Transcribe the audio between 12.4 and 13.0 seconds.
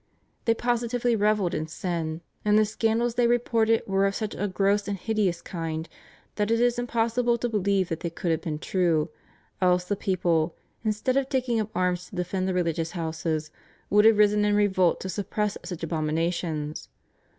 the religious